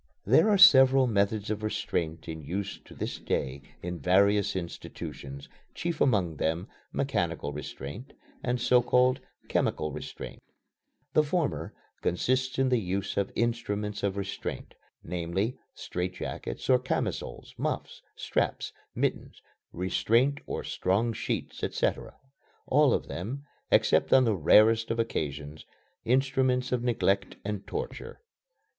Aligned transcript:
There 0.25 0.49
are 0.49 0.57
several 0.57 1.05
methods 1.05 1.51
of 1.51 1.61
restraint 1.61 2.27
in 2.27 2.41
use 2.41 2.79
to 2.85 2.95
this 2.95 3.19
day 3.19 3.61
in 3.83 3.99
various 3.99 4.55
institutions, 4.55 5.47
chief 5.75 6.01
among 6.01 6.37
them 6.37 6.67
"mechanical 6.91 7.53
restraint" 7.53 8.13
and 8.43 8.59
so 8.59 8.81
called 8.81 9.19
"chemical 9.47 9.91
restraint." 9.91 10.41
The 11.13 11.21
former 11.21 11.75
consists 12.01 12.57
in 12.57 12.69
the 12.69 12.79
use 12.79 13.15
of 13.15 13.31
instruments 13.35 14.01
of 14.01 14.17
restraint, 14.17 14.73
namely, 15.03 15.59
strait 15.75 16.15
jackets 16.15 16.67
or 16.67 16.79
camisoles, 16.79 17.53
muffs, 17.59 18.01
straps, 18.15 18.73
mittens, 18.95 19.39
restraint 19.71 20.39
or 20.47 20.63
strong 20.63 21.13
sheets, 21.13 21.63
etc. 21.63 22.15
all 22.65 22.91
of 22.95 23.07
them, 23.07 23.45
except 23.69 24.11
on 24.13 24.23
the 24.23 24.33
rarest 24.35 24.89
of 24.89 24.97
occasions, 24.97 25.63
instruments 26.05 26.71
of 26.71 26.81
neglect 26.83 27.35
and 27.45 27.67
torture. 27.67 28.19